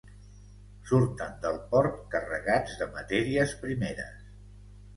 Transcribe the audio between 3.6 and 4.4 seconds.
primeres.